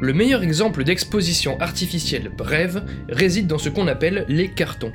Le 0.00 0.12
meilleur 0.12 0.42
exemple 0.42 0.82
d'exposition 0.82 1.60
artificielle 1.60 2.30
brève 2.36 2.82
réside 3.08 3.46
dans 3.46 3.58
ce 3.58 3.68
qu'on 3.68 3.86
appelle 3.86 4.24
les 4.28 4.48
cartons. 4.48 4.92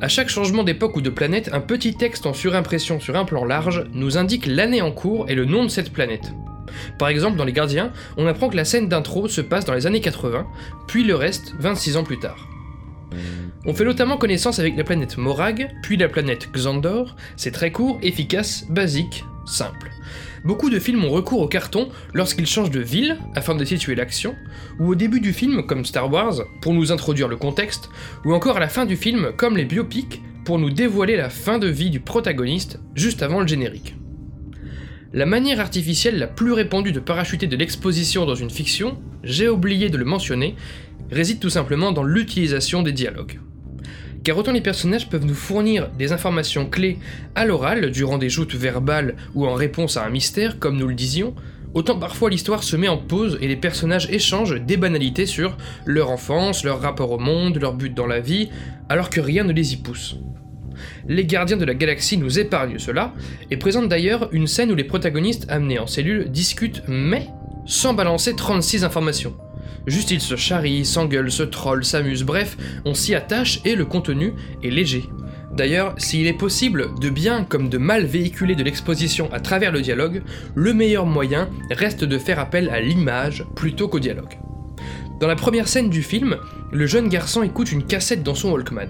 À 0.00 0.08
chaque 0.08 0.28
changement 0.28 0.64
d'époque 0.64 0.96
ou 0.96 1.00
de 1.00 1.08
planète, 1.08 1.50
un 1.52 1.60
petit 1.60 1.94
texte 1.94 2.26
en 2.26 2.34
surimpression 2.34 3.00
sur 3.00 3.16
un 3.16 3.24
plan 3.24 3.44
large 3.44 3.86
nous 3.92 4.18
indique 4.18 4.46
l'année 4.46 4.82
en 4.82 4.90
cours 4.90 5.30
et 5.30 5.34
le 5.34 5.44
nom 5.44 5.64
de 5.64 5.68
cette 5.68 5.92
planète. 5.92 6.32
Par 6.98 7.08
exemple, 7.08 7.36
dans 7.36 7.44
Les 7.44 7.52
Gardiens, 7.52 7.92
on 8.16 8.26
apprend 8.26 8.48
que 8.48 8.56
la 8.56 8.64
scène 8.64 8.88
d'intro 8.88 9.28
se 9.28 9.40
passe 9.40 9.64
dans 9.64 9.74
les 9.74 9.86
années 9.86 10.00
80, 10.00 10.46
puis 10.88 11.04
le 11.04 11.14
reste 11.14 11.54
26 11.58 11.96
ans 11.96 12.04
plus 12.04 12.18
tard. 12.18 12.48
On 13.64 13.72
fait 13.72 13.84
notamment 13.84 14.16
connaissance 14.16 14.58
avec 14.58 14.76
la 14.76 14.84
planète 14.84 15.16
Morag, 15.16 15.70
puis 15.82 15.96
la 15.96 16.08
planète 16.08 16.50
Xandor, 16.52 17.14
c'est 17.36 17.52
très 17.52 17.70
court, 17.70 17.98
efficace, 18.02 18.66
basique, 18.68 19.24
simple. 19.46 19.90
Beaucoup 20.44 20.70
de 20.70 20.78
films 20.78 21.04
ont 21.04 21.10
recours 21.10 21.40
au 21.40 21.48
carton 21.48 21.88
lorsqu'ils 22.12 22.46
changent 22.46 22.70
de 22.70 22.80
ville 22.80 23.18
afin 23.34 23.54
de 23.54 23.64
situer 23.64 23.94
l'action, 23.94 24.34
ou 24.78 24.88
au 24.88 24.94
début 24.94 25.20
du 25.20 25.32
film 25.32 25.64
comme 25.66 25.84
Star 25.84 26.12
Wars 26.12 26.42
pour 26.60 26.74
nous 26.74 26.92
introduire 26.92 27.28
le 27.28 27.36
contexte, 27.36 27.88
ou 28.24 28.34
encore 28.34 28.58
à 28.58 28.60
la 28.60 28.68
fin 28.68 28.84
du 28.84 28.96
film 28.96 29.32
comme 29.36 29.56
les 29.56 29.64
biopics 29.64 30.20
pour 30.44 30.58
nous 30.58 30.70
dévoiler 30.70 31.16
la 31.16 31.30
fin 31.30 31.58
de 31.58 31.68
vie 31.68 31.90
du 31.90 32.00
protagoniste 32.00 32.78
juste 32.94 33.22
avant 33.22 33.40
le 33.40 33.46
générique. 33.46 33.94
La 35.14 35.26
manière 35.26 35.60
artificielle 35.60 36.18
la 36.18 36.26
plus 36.26 36.52
répandue 36.52 36.92
de 36.92 37.00
parachuter 37.00 37.46
de 37.46 37.56
l'exposition 37.56 38.26
dans 38.26 38.34
une 38.34 38.50
fiction, 38.50 39.00
j'ai 39.22 39.48
oublié 39.48 39.88
de 39.88 39.96
le 39.96 40.04
mentionner, 40.04 40.56
réside 41.10 41.38
tout 41.38 41.50
simplement 41.50 41.92
dans 41.92 42.02
l'utilisation 42.02 42.82
des 42.82 42.92
dialogues. 42.92 43.38
Car 44.24 44.38
autant 44.38 44.52
les 44.52 44.62
personnages 44.62 45.10
peuvent 45.10 45.26
nous 45.26 45.34
fournir 45.34 45.90
des 45.98 46.12
informations 46.12 46.64
clés 46.64 46.98
à 47.34 47.44
l'oral, 47.44 47.90
durant 47.90 48.16
des 48.16 48.30
joutes 48.30 48.54
verbales 48.54 49.16
ou 49.34 49.46
en 49.46 49.52
réponse 49.52 49.98
à 49.98 50.04
un 50.06 50.08
mystère, 50.08 50.58
comme 50.58 50.78
nous 50.78 50.88
le 50.88 50.94
disions, 50.94 51.34
autant 51.74 51.98
parfois 51.98 52.30
l'histoire 52.30 52.62
se 52.62 52.74
met 52.74 52.88
en 52.88 52.96
pause 52.96 53.36
et 53.42 53.48
les 53.48 53.56
personnages 53.56 54.08
échangent 54.10 54.58
des 54.58 54.78
banalités 54.78 55.26
sur 55.26 55.58
leur 55.84 56.10
enfance, 56.10 56.64
leur 56.64 56.80
rapport 56.80 57.10
au 57.10 57.18
monde, 57.18 57.60
leur 57.60 57.74
but 57.74 57.92
dans 57.92 58.06
la 58.06 58.20
vie, 58.20 58.48
alors 58.88 59.10
que 59.10 59.20
rien 59.20 59.44
ne 59.44 59.52
les 59.52 59.74
y 59.74 59.76
pousse. 59.76 60.16
Les 61.06 61.26
gardiens 61.26 61.58
de 61.58 61.66
la 61.66 61.74
galaxie 61.74 62.16
nous 62.16 62.38
épargnent 62.38 62.78
cela, 62.78 63.12
et 63.50 63.58
présentent 63.58 63.90
d'ailleurs 63.90 64.30
une 64.32 64.46
scène 64.46 64.72
où 64.72 64.74
les 64.74 64.84
protagonistes 64.84 65.44
amenés 65.50 65.78
en 65.78 65.86
cellule 65.86 66.30
discutent, 66.30 66.82
mais 66.88 67.28
sans 67.66 67.92
balancer 67.92 68.34
36 68.34 68.84
informations. 68.84 69.34
Juste 69.86 70.10
ils 70.10 70.20
se 70.20 70.36
charrient, 70.36 70.84
s'engueulent, 70.84 71.30
se 71.30 71.42
trollent, 71.42 71.84
s'amusent, 71.84 72.24
bref, 72.24 72.56
on 72.84 72.94
s'y 72.94 73.14
attache 73.14 73.60
et 73.64 73.74
le 73.74 73.84
contenu 73.84 74.32
est 74.62 74.70
léger. 74.70 75.04
D'ailleurs, 75.52 75.94
s'il 75.98 76.26
est 76.26 76.32
possible 76.32 76.88
de 77.00 77.10
bien 77.10 77.44
comme 77.44 77.68
de 77.68 77.78
mal 77.78 78.04
véhiculer 78.04 78.56
de 78.56 78.64
l'exposition 78.64 79.32
à 79.32 79.38
travers 79.38 79.70
le 79.70 79.82
dialogue, 79.82 80.22
le 80.54 80.74
meilleur 80.74 81.06
moyen 81.06 81.48
reste 81.70 82.02
de 82.02 82.18
faire 82.18 82.40
appel 82.40 82.68
à 82.70 82.80
l'image 82.80 83.44
plutôt 83.54 83.86
qu'au 83.86 84.00
dialogue. 84.00 84.38
Dans 85.20 85.28
la 85.28 85.36
première 85.36 85.68
scène 85.68 85.90
du 85.90 86.02
film, 86.02 86.36
le 86.72 86.86
jeune 86.86 87.08
garçon 87.08 87.44
écoute 87.44 87.70
une 87.70 87.86
cassette 87.86 88.24
dans 88.24 88.34
son 88.34 88.50
Walkman. 88.50 88.88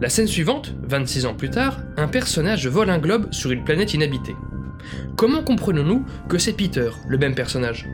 La 0.00 0.08
scène 0.08 0.26
suivante, 0.26 0.74
26 0.84 1.26
ans 1.26 1.34
plus 1.34 1.50
tard, 1.50 1.80
un 1.98 2.08
personnage 2.08 2.66
vole 2.66 2.88
un 2.88 2.98
globe 2.98 3.30
sur 3.30 3.50
une 3.50 3.64
planète 3.64 3.92
inhabitée. 3.92 4.36
Comment 5.16 5.42
comprenons-nous 5.42 6.04
que 6.28 6.38
c'est 6.38 6.54
Peter, 6.54 6.90
le 7.06 7.18
même 7.18 7.34
personnage? 7.34 7.86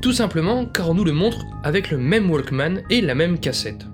Tout 0.00 0.12
simplement 0.12 0.66
car 0.66 0.90
on 0.90 0.94
nous 0.94 1.04
le 1.04 1.12
montre 1.12 1.44
avec 1.62 1.90
le 1.90 1.98
même 1.98 2.30
Walkman 2.30 2.82
et 2.90 3.00
la 3.00 3.14
même 3.14 3.38
cassette. 3.38 3.86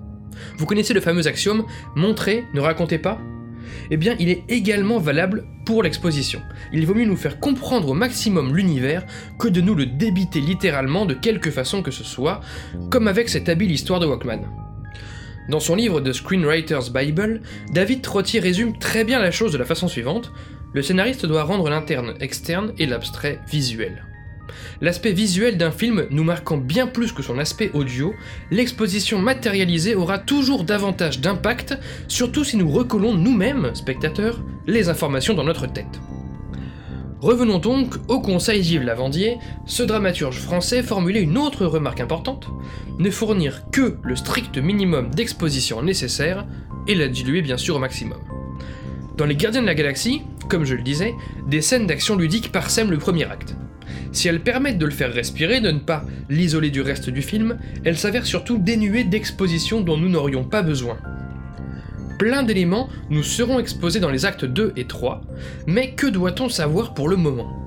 Vous 0.57 0.65
connaissez 0.65 0.93
le 0.93 1.01
fameux 1.01 1.27
axiome 1.27 1.65
Montrez, 1.95 2.45
ne 2.53 2.59
racontez 2.59 2.97
pas? 2.97 3.19
Eh 3.89 3.97
bien, 3.97 4.15
il 4.19 4.29
est 4.29 4.43
également 4.49 4.99
valable 4.99 5.45
pour 5.65 5.83
l'exposition. 5.83 6.41
Il 6.73 6.85
vaut 6.85 6.93
mieux 6.93 7.05
nous 7.05 7.15
faire 7.15 7.39
comprendre 7.39 7.89
au 7.89 7.93
maximum 7.93 8.55
l'univers 8.55 9.05
que 9.39 9.47
de 9.47 9.61
nous 9.61 9.75
le 9.75 9.85
débiter 9.85 10.41
littéralement 10.41 11.05
de 11.05 11.13
quelque 11.13 11.51
façon 11.51 11.81
que 11.81 11.91
ce 11.91 12.03
soit, 12.03 12.41
comme 12.89 13.07
avec 13.07 13.29
cette 13.29 13.49
habile 13.49 13.71
histoire 13.71 13.99
de 13.99 14.07
Walkman. 14.07 14.41
Dans 15.49 15.59
son 15.59 15.75
livre 15.75 16.01
The 16.01 16.13
Screenwriter's 16.13 16.91
Bible, 16.91 17.41
David 17.73 18.01
Trottier 18.01 18.39
résume 18.39 18.77
très 18.77 19.03
bien 19.03 19.19
la 19.19 19.31
chose 19.31 19.51
de 19.51 19.57
la 19.57 19.65
façon 19.65 19.87
suivante 19.87 20.31
le 20.73 20.81
scénariste 20.81 21.25
doit 21.25 21.43
rendre 21.43 21.69
l'interne 21.69 22.13
externe 22.21 22.73
et 22.77 22.85
l'abstrait 22.85 23.39
visuel. 23.49 24.05
L'aspect 24.81 25.11
visuel 25.11 25.57
d'un 25.57 25.71
film 25.71 26.07
nous 26.09 26.23
marquant 26.23 26.57
bien 26.57 26.87
plus 26.87 27.11
que 27.11 27.23
son 27.23 27.39
aspect 27.39 27.71
audio, 27.73 28.13
l'exposition 28.49 29.19
matérialisée 29.19 29.95
aura 29.95 30.19
toujours 30.19 30.63
davantage 30.63 31.19
d'impact, 31.19 31.77
surtout 32.07 32.43
si 32.43 32.57
nous 32.57 32.69
recollons 32.69 33.13
nous-mêmes, 33.13 33.71
spectateurs, 33.73 34.41
les 34.67 34.89
informations 34.89 35.33
dans 35.33 35.43
notre 35.43 35.67
tête. 35.67 36.01
Revenons 37.21 37.59
donc 37.59 37.97
au 38.07 38.19
conseil 38.19 38.61
d'Yves 38.61 38.81
Lavandier, 38.81 39.37
ce 39.67 39.83
dramaturge 39.83 40.39
français 40.39 40.81
formulait 40.81 41.21
une 41.21 41.37
autre 41.37 41.67
remarque 41.67 42.01
importante, 42.01 42.47
ne 42.97 43.11
fournir 43.11 43.69
que 43.71 43.97
le 44.03 44.15
strict 44.15 44.57
minimum 44.57 45.11
d'exposition 45.11 45.83
nécessaire 45.83 46.47
et 46.87 46.95
la 46.95 47.07
diluer 47.07 47.43
bien 47.43 47.57
sûr 47.57 47.75
au 47.75 47.79
maximum. 47.79 48.17
Dans 49.17 49.25
Les 49.25 49.35
Gardiens 49.35 49.61
de 49.61 49.67
la 49.67 49.75
Galaxie, 49.75 50.23
comme 50.49 50.65
je 50.65 50.73
le 50.73 50.81
disais, 50.81 51.13
des 51.47 51.61
scènes 51.61 51.85
d'action 51.85 52.15
ludique 52.15 52.51
parsèment 52.51 52.89
le 52.89 52.97
premier 52.97 53.25
acte. 53.25 53.55
Si 54.11 54.27
elles 54.27 54.41
permettent 54.41 54.77
de 54.77 54.85
le 54.85 54.91
faire 54.91 55.13
respirer, 55.13 55.61
de 55.61 55.71
ne 55.71 55.79
pas 55.79 56.05
l'isoler 56.29 56.69
du 56.69 56.81
reste 56.81 57.09
du 57.09 57.21
film, 57.21 57.57
elles 57.85 57.97
s'avèrent 57.97 58.25
surtout 58.25 58.57
dénuées 58.57 59.05
d'exposition 59.05 59.81
dont 59.81 59.97
nous 59.97 60.09
n'aurions 60.09 60.43
pas 60.43 60.61
besoin. 60.61 60.97
Plein 62.19 62.43
d'éléments 62.43 62.89
nous 63.09 63.23
seront 63.23 63.59
exposés 63.59 63.99
dans 63.99 64.11
les 64.11 64.25
actes 64.25 64.45
2 64.45 64.73
et 64.75 64.85
3, 64.85 65.21
mais 65.65 65.91
que 65.95 66.07
doit-on 66.07 66.49
savoir 66.49 66.93
pour 66.93 67.09
le 67.09 67.15
moment? 67.15 67.57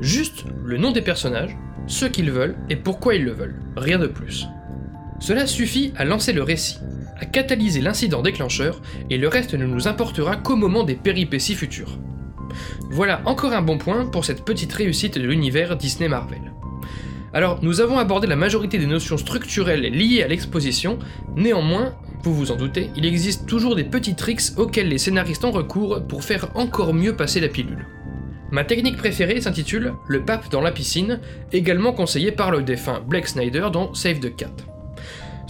Juste 0.00 0.44
le 0.64 0.76
nom 0.76 0.92
des 0.92 1.02
personnages, 1.02 1.56
ce 1.86 2.04
qu'ils 2.04 2.30
veulent 2.30 2.56
et 2.68 2.76
pourquoi 2.76 3.14
ils 3.14 3.24
le 3.24 3.32
veulent, 3.32 3.60
rien 3.76 3.98
de 3.98 4.06
plus. 4.06 4.46
Cela 5.18 5.46
suffit 5.46 5.92
à 5.96 6.04
lancer 6.04 6.32
le 6.32 6.42
récit, 6.42 6.78
à 7.18 7.26
catalyser 7.26 7.80
l'incident 7.80 8.22
déclencheur, 8.22 8.80
et 9.10 9.18
le 9.18 9.28
reste 9.28 9.54
ne 9.54 9.66
nous 9.66 9.88
importera 9.88 10.36
qu'au 10.36 10.56
moment 10.56 10.84
des 10.84 10.94
péripéties 10.94 11.54
futures. 11.54 11.98
Voilà 12.90 13.22
encore 13.24 13.52
un 13.52 13.62
bon 13.62 13.78
point 13.78 14.06
pour 14.06 14.24
cette 14.24 14.44
petite 14.44 14.72
réussite 14.72 15.18
de 15.18 15.26
l'univers 15.26 15.76
Disney 15.76 16.08
Marvel. 16.08 16.52
Alors, 17.32 17.60
nous 17.62 17.80
avons 17.80 17.98
abordé 17.98 18.26
la 18.26 18.36
majorité 18.36 18.78
des 18.78 18.86
notions 18.86 19.16
structurelles 19.16 19.82
liées 19.82 20.22
à 20.22 20.28
l'exposition, 20.28 20.98
néanmoins, 21.36 21.94
vous 22.22 22.34
vous 22.34 22.50
en 22.50 22.56
doutez, 22.56 22.90
il 22.96 23.06
existe 23.06 23.46
toujours 23.46 23.76
des 23.76 23.84
petits 23.84 24.16
tricks 24.16 24.42
auxquels 24.56 24.88
les 24.88 24.98
scénaristes 24.98 25.44
ont 25.44 25.52
recours 25.52 26.02
pour 26.08 26.24
faire 26.24 26.48
encore 26.54 26.92
mieux 26.92 27.14
passer 27.14 27.40
la 27.40 27.48
pilule. 27.48 27.86
Ma 28.50 28.64
technique 28.64 28.96
préférée 28.96 29.40
s'intitule 29.40 29.94
Le 30.08 30.24
pape 30.24 30.50
dans 30.50 30.60
la 30.60 30.72
piscine, 30.72 31.20
également 31.52 31.92
conseillée 31.92 32.32
par 32.32 32.50
le 32.50 32.62
défunt 32.62 33.00
Blake 33.06 33.28
Snyder 33.28 33.68
dans 33.72 33.94
Save 33.94 34.18
the 34.18 34.34
Cat. 34.34 34.69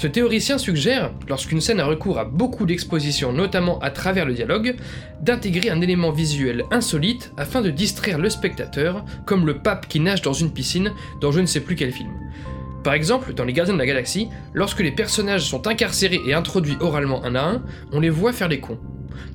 Ce 0.00 0.06
théoricien 0.06 0.56
suggère, 0.56 1.12
lorsqu'une 1.28 1.60
scène 1.60 1.78
a 1.78 1.84
recours 1.84 2.18
à 2.18 2.24
beaucoup 2.24 2.64
d'exposition, 2.64 3.34
notamment 3.34 3.78
à 3.80 3.90
travers 3.90 4.24
le 4.24 4.32
dialogue, 4.32 4.76
d'intégrer 5.20 5.68
un 5.68 5.82
élément 5.82 6.10
visuel 6.10 6.64
insolite 6.70 7.34
afin 7.36 7.60
de 7.60 7.68
distraire 7.68 8.16
le 8.16 8.30
spectateur, 8.30 9.04
comme 9.26 9.44
le 9.44 9.58
pape 9.58 9.88
qui 9.88 10.00
nage 10.00 10.22
dans 10.22 10.32
une 10.32 10.54
piscine 10.54 10.92
dans 11.20 11.32
je 11.32 11.40
ne 11.40 11.44
sais 11.44 11.60
plus 11.60 11.76
quel 11.76 11.92
film. 11.92 12.08
Par 12.82 12.94
exemple, 12.94 13.34
dans 13.34 13.44
Les 13.44 13.52
Gardiens 13.52 13.74
de 13.74 13.78
la 13.78 13.84
Galaxie, 13.84 14.28
lorsque 14.54 14.80
les 14.80 14.90
personnages 14.90 15.46
sont 15.46 15.66
incarcérés 15.66 16.22
et 16.26 16.32
introduits 16.32 16.78
oralement 16.80 17.22
un 17.22 17.34
à 17.34 17.42
un, 17.42 17.62
on 17.92 18.00
les 18.00 18.08
voit 18.08 18.32
faire 18.32 18.48
les 18.48 18.60
cons. 18.60 18.78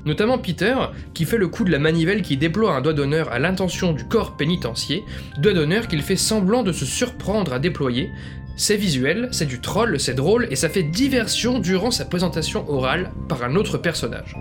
Notamment 0.03 0.39
Peter, 0.39 0.75
qui 1.13 1.25
fait 1.25 1.37
le 1.37 1.47
coup 1.47 1.63
de 1.63 1.71
la 1.71 1.77
manivelle 1.77 2.23
qui 2.23 2.37
déploie 2.37 2.73
un 2.73 2.81
doigt 2.81 2.93
d'honneur 2.93 3.31
à 3.31 3.37
l'intention 3.37 3.93
du 3.93 4.05
corps 4.05 4.35
pénitencier, 4.35 5.03
doigt 5.37 5.53
d'honneur 5.53 5.87
qu'il 5.87 6.01
fait 6.01 6.15
semblant 6.15 6.63
de 6.63 6.71
se 6.71 6.85
surprendre 6.85 7.53
à 7.53 7.59
déployer, 7.59 8.09
c'est 8.55 8.77
visuel, 8.77 9.29
c'est 9.31 9.45
du 9.45 9.59
troll, 9.59 9.99
c'est 9.99 10.13
drôle 10.13 10.47
et 10.49 10.55
ça 10.55 10.69
fait 10.69 10.83
diversion 10.83 11.59
durant 11.59 11.91
sa 11.91 12.05
présentation 12.05 12.69
orale 12.69 13.11
par 13.27 13.43
un 13.43 13.55
autre 13.55 13.77
personnage. 13.77 14.35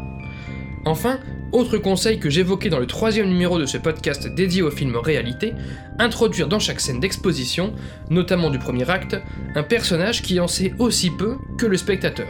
Enfin, 0.86 1.18
autre 1.52 1.78
conseil 1.78 2.18
que 2.18 2.28
j'évoquais 2.30 2.68
dans 2.68 2.78
le 2.78 2.86
troisième 2.86 3.28
numéro 3.28 3.58
de 3.58 3.64
ce 3.64 3.78
podcast 3.78 4.26
dédié 4.26 4.62
au 4.62 4.70
film 4.70 4.96
réalité, 4.96 5.52
introduire 5.98 6.48
dans 6.48 6.58
chaque 6.58 6.80
scène 6.80 7.00
d'exposition, 7.00 7.72
notamment 8.10 8.50
du 8.50 8.58
premier 8.58 8.88
acte, 8.90 9.16
un 9.54 9.62
personnage 9.62 10.22
qui 10.22 10.38
en 10.40 10.48
sait 10.48 10.74
aussi 10.78 11.10
peu 11.10 11.36
que 11.58 11.66
le 11.66 11.76
spectateur. 11.76 12.28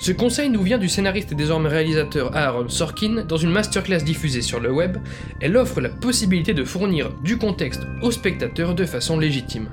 Ce 0.00 0.12
conseil 0.12 0.48
nous 0.48 0.62
vient 0.62 0.78
du 0.78 0.88
scénariste 0.88 1.32
et 1.32 1.34
désormais 1.34 1.68
réalisateur 1.68 2.34
Aaron 2.36 2.68
Sorkin 2.68 3.24
dans 3.26 3.36
une 3.36 3.50
masterclass 3.50 3.98
diffusée 3.98 4.42
sur 4.42 4.60
le 4.60 4.70
web. 4.70 4.96
Elle 5.40 5.56
offre 5.56 5.80
la 5.80 5.88
possibilité 5.88 6.54
de 6.54 6.64
fournir 6.64 7.10
du 7.24 7.36
contexte 7.36 7.82
au 8.02 8.12
spectateur 8.12 8.74
de 8.74 8.84
façon 8.84 9.18
légitime. 9.18 9.68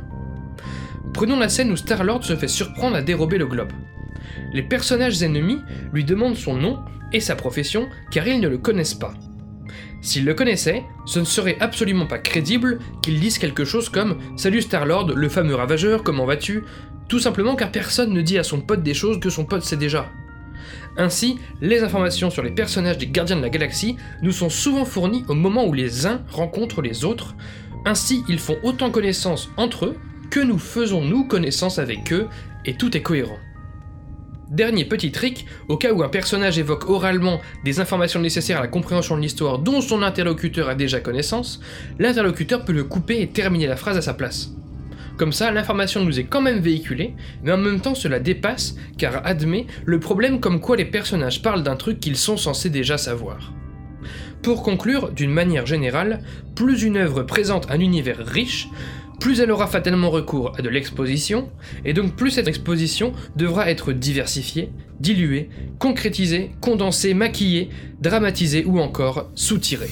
Prenons 1.13 1.39
la 1.39 1.49
scène 1.49 1.71
où 1.71 1.77
Star-Lord 1.77 2.23
se 2.23 2.35
fait 2.35 2.47
surprendre 2.47 2.95
à 2.95 3.01
dérober 3.01 3.37
le 3.37 3.47
globe. 3.47 3.71
Les 4.53 4.63
personnages 4.63 5.21
ennemis 5.23 5.59
lui 5.93 6.03
demandent 6.03 6.35
son 6.35 6.55
nom 6.55 6.79
et 7.13 7.19
sa 7.19 7.35
profession 7.35 7.87
car 8.11 8.27
ils 8.27 8.39
ne 8.39 8.47
le 8.47 8.57
connaissent 8.57 8.93
pas. 8.93 9.13
S'ils 10.01 10.25
le 10.25 10.33
connaissaient, 10.33 10.83
ce 11.05 11.19
ne 11.19 11.25
serait 11.25 11.57
absolument 11.59 12.05
pas 12.05 12.19
crédible 12.19 12.79
qu'ils 13.01 13.19
disent 13.19 13.39
quelque 13.39 13.65
chose 13.65 13.89
comme 13.89 14.19
Salut 14.37 14.61
Star-Lord, 14.61 15.13
le 15.13 15.29
fameux 15.29 15.55
ravageur, 15.55 16.03
comment 16.03 16.25
vas-tu? 16.25 16.63
Tout 17.07 17.19
simplement 17.19 17.55
car 17.55 17.71
personne 17.71 18.13
ne 18.13 18.21
dit 18.21 18.37
à 18.37 18.43
son 18.43 18.61
pote 18.61 18.83
des 18.83 18.93
choses 18.93 19.19
que 19.19 19.29
son 19.29 19.45
pote 19.45 19.63
sait 19.63 19.77
déjà. 19.77 20.09
Ainsi, 20.97 21.37
les 21.61 21.83
informations 21.83 22.29
sur 22.29 22.43
les 22.43 22.51
personnages 22.51 22.97
des 22.97 23.07
Gardiens 23.07 23.35
de 23.35 23.41
la 23.41 23.49
Galaxie 23.49 23.97
nous 24.21 24.31
sont 24.31 24.49
souvent 24.49 24.85
fournies 24.85 25.25
au 25.27 25.33
moment 25.33 25.65
où 25.65 25.73
les 25.73 26.05
uns 26.05 26.21
rencontrent 26.31 26.81
les 26.81 27.03
autres, 27.03 27.35
ainsi 27.85 28.23
ils 28.29 28.39
font 28.39 28.57
autant 28.63 28.91
connaissance 28.91 29.49
entre 29.57 29.85
eux 29.85 29.97
que 30.35 30.41
nous 30.41 30.59
faisons 30.59 31.01
nous 31.01 31.23
connaissance 31.23 31.79
avec 31.79 32.11
eux, 32.11 32.27
et 32.65 32.73
tout 32.73 32.97
est 32.97 33.01
cohérent. 33.01 33.37
Dernier 34.49 34.83
petit 34.83 35.13
trick, 35.13 35.45
au 35.69 35.77
cas 35.77 35.93
où 35.93 36.03
un 36.03 36.09
personnage 36.09 36.59
évoque 36.59 36.89
oralement 36.89 37.39
des 37.63 37.79
informations 37.79 38.19
nécessaires 38.19 38.57
à 38.57 38.63
la 38.63 38.67
compréhension 38.67 39.15
de 39.15 39.21
l'histoire 39.21 39.59
dont 39.59 39.79
son 39.79 40.01
interlocuteur 40.01 40.67
a 40.67 40.75
déjà 40.75 40.99
connaissance, 40.99 41.61
l'interlocuteur 41.99 42.65
peut 42.65 42.73
le 42.73 42.83
couper 42.83 43.21
et 43.21 43.29
terminer 43.29 43.65
la 43.65 43.77
phrase 43.77 43.95
à 43.95 44.01
sa 44.01 44.13
place. 44.13 44.51
Comme 45.15 45.31
ça, 45.31 45.51
l'information 45.51 46.03
nous 46.03 46.19
est 46.19 46.25
quand 46.25 46.41
même 46.41 46.59
véhiculée, 46.59 47.13
mais 47.41 47.53
en 47.53 47.57
même 47.57 47.79
temps 47.79 47.95
cela 47.95 48.19
dépasse, 48.19 48.75
car 48.97 49.25
admet 49.25 49.67
le 49.85 50.01
problème 50.01 50.41
comme 50.41 50.59
quoi 50.59 50.75
les 50.75 50.83
personnages 50.83 51.41
parlent 51.41 51.63
d'un 51.63 51.77
truc 51.77 52.01
qu'ils 52.01 52.17
sont 52.17 52.35
censés 52.35 52.69
déjà 52.69 52.97
savoir. 52.97 53.53
Pour 54.41 54.63
conclure, 54.63 55.11
d'une 55.11 55.31
manière 55.31 55.65
générale, 55.65 56.21
plus 56.55 56.83
une 56.83 56.97
œuvre 56.97 57.23
présente 57.23 57.71
un 57.71 57.79
univers 57.79 58.23
riche, 58.23 58.67
plus 59.19 59.39
elle 59.39 59.51
aura 59.51 59.67
fatalement 59.67 60.09
recours 60.09 60.53
à 60.57 60.61
de 60.61 60.69
l'exposition, 60.69 61.49
et 61.83 61.93
donc 61.93 62.15
plus 62.15 62.31
cette 62.31 62.47
exposition 62.47 63.13
devra 63.35 63.69
être 63.69 63.93
diversifiée, 63.93 64.71
diluée, 64.99 65.49
concrétisée, 65.79 66.51
condensée, 66.61 67.13
maquillée, 67.13 67.69
dramatisée 68.01 68.65
ou 68.65 68.79
encore 68.79 69.29
soutirée. 69.35 69.91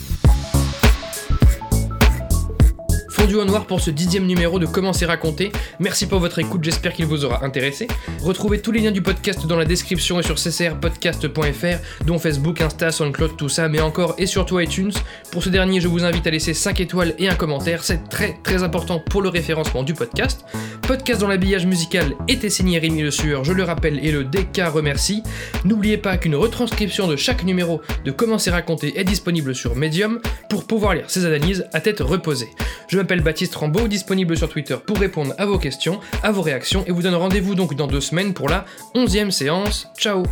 Fondu 3.24 3.36
au 3.36 3.46
noir 3.46 3.66
pour 3.66 3.80
ce 3.80 3.90
dixième 3.90 4.26
numéro 4.26 4.60
de 4.60 4.66
Comment 4.66 4.92
c'est 4.92 5.06
raconté. 5.06 5.54
Merci 5.80 6.08
pour 6.08 6.20
votre 6.20 6.40
écoute, 6.40 6.62
j'espère 6.62 6.92
qu'il 6.92 7.06
vous 7.06 7.24
aura 7.24 7.46
intéressé. 7.46 7.88
Retrouvez 8.22 8.60
tous 8.60 8.74
les 8.74 8.82
liens 8.82 8.92
du 8.92 9.02
podcast 9.02 9.48
dans 9.48 9.56
la 9.56 9.64
description 9.64 10.20
et 10.20 10.24
sur 10.24 10.36
ccrpodcast.fr, 10.36 12.06
dont 12.06 12.20
Facebook, 12.20 12.60
Insta, 12.60 12.92
SoundCloud, 12.92 13.38
tout 13.38 13.48
ça, 13.48 13.70
mais 13.70 13.80
encore 13.80 14.16
et 14.18 14.26
surtout 14.26 14.60
iTunes. 14.60 14.92
Pour 15.32 15.42
ce 15.42 15.48
dernier, 15.48 15.80
je 15.80 15.88
vous 15.88 16.04
invite 16.04 16.28
à 16.28 16.32
laisser 16.32 16.54
5 16.54 16.82
étoiles 16.82 17.16
et 17.18 17.30
un 17.30 17.36
commentaire, 17.36 17.86
c'est 17.86 18.10
très 18.10 18.38
très 18.44 18.62
important 18.62 19.00
pour 19.00 19.22
le 19.22 19.30
référencement 19.30 19.84
du 19.84 19.94
podcast. 19.94 20.44
Podcast 20.82 21.22
dont 21.22 21.30
l'habillage 21.30 21.66
musical 21.66 22.16
était 22.28 22.50
signé 22.50 22.78
Rémi 22.78 23.04
Le 23.04 23.12
Sueur, 23.12 23.46
je 23.46 23.54
le 23.54 23.64
rappelle, 23.64 24.06
et 24.06 24.12
le 24.12 24.26
DK 24.26 24.64
remercie. 24.74 25.24
N'oubliez 25.64 25.98
pas 25.98 26.18
qu'une 26.18 26.36
retranscription 26.36 27.08
de 27.08 27.16
chaque 27.16 27.46
numéro 27.46 27.80
de 28.04 28.12
Comment 28.12 28.38
c'est 28.38 28.52
raconté 28.52 29.00
est 29.00 29.06
disponible 29.06 29.56
sur 29.56 29.78
Medium 29.78 30.20
pour 30.50 30.68
pouvoir 30.68 30.94
lire 30.94 31.06
ces 31.08 31.26
analyses 31.26 31.66
à 31.72 31.80
tête 31.80 32.02
reposée. 32.02 32.50
Je 32.90 32.98
Baptiste 33.22 33.56
Rambaud, 33.56 33.88
disponible 33.88 34.38
sur 34.38 34.50
Twitter 34.50 34.76
pour 34.86 34.98
répondre 34.98 35.34
à 35.38 35.46
vos 35.46 35.58
questions, 35.58 36.00
à 36.24 36.32
vos 36.32 36.42
réactions, 36.42 36.84
et 36.88 36.92
vous 36.92 37.02
donne 37.02 37.16
rendez-vous 37.16 37.56
donc 37.56 37.76
dans 37.76 37.88
deux 37.88 38.02
semaines 38.02 38.34
pour 38.34 38.50
la 38.50 38.66
11e 38.96 39.32
séance. 39.32 39.90
Ciao 39.98 40.24